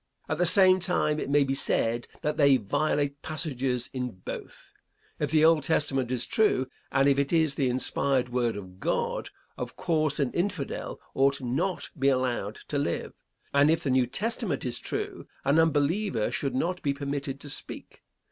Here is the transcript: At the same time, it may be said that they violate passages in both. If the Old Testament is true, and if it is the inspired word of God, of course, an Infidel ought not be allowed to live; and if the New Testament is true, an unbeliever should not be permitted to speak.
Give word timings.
At 0.27 0.39
the 0.39 0.47
same 0.47 0.79
time, 0.79 1.19
it 1.19 1.29
may 1.29 1.43
be 1.43 1.53
said 1.53 2.07
that 2.23 2.35
they 2.35 2.57
violate 2.57 3.21
passages 3.21 3.87
in 3.93 4.09
both. 4.09 4.73
If 5.19 5.29
the 5.29 5.45
Old 5.45 5.61
Testament 5.63 6.11
is 6.11 6.25
true, 6.25 6.65
and 6.91 7.07
if 7.07 7.19
it 7.19 7.31
is 7.31 7.53
the 7.53 7.69
inspired 7.69 8.29
word 8.29 8.55
of 8.55 8.79
God, 8.79 9.29
of 9.59 9.75
course, 9.75 10.19
an 10.19 10.31
Infidel 10.33 10.99
ought 11.13 11.39
not 11.39 11.91
be 11.99 12.09
allowed 12.09 12.55
to 12.69 12.79
live; 12.79 13.13
and 13.53 13.69
if 13.69 13.83
the 13.83 13.91
New 13.91 14.07
Testament 14.07 14.65
is 14.65 14.79
true, 14.79 15.27
an 15.45 15.59
unbeliever 15.59 16.31
should 16.31 16.55
not 16.55 16.81
be 16.81 16.95
permitted 16.95 17.39
to 17.39 17.49
speak. 17.51 18.01